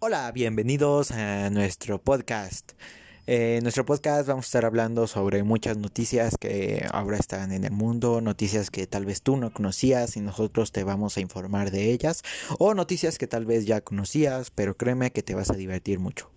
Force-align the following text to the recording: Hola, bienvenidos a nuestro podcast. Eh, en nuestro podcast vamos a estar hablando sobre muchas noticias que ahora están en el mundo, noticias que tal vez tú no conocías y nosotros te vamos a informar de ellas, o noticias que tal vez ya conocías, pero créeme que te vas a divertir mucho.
Hola, 0.00 0.30
bienvenidos 0.30 1.10
a 1.10 1.50
nuestro 1.50 2.00
podcast. 2.00 2.70
Eh, 3.26 3.56
en 3.56 3.64
nuestro 3.64 3.84
podcast 3.84 4.28
vamos 4.28 4.44
a 4.44 4.46
estar 4.46 4.64
hablando 4.64 5.08
sobre 5.08 5.42
muchas 5.42 5.76
noticias 5.76 6.36
que 6.38 6.86
ahora 6.92 7.16
están 7.16 7.50
en 7.50 7.64
el 7.64 7.72
mundo, 7.72 8.20
noticias 8.20 8.70
que 8.70 8.86
tal 8.86 9.06
vez 9.06 9.22
tú 9.22 9.36
no 9.36 9.52
conocías 9.52 10.16
y 10.16 10.20
nosotros 10.20 10.70
te 10.70 10.84
vamos 10.84 11.16
a 11.16 11.20
informar 11.20 11.72
de 11.72 11.90
ellas, 11.90 12.22
o 12.60 12.74
noticias 12.74 13.18
que 13.18 13.26
tal 13.26 13.44
vez 13.44 13.66
ya 13.66 13.80
conocías, 13.80 14.52
pero 14.52 14.76
créeme 14.76 15.10
que 15.10 15.24
te 15.24 15.34
vas 15.34 15.50
a 15.50 15.54
divertir 15.54 15.98
mucho. 15.98 16.30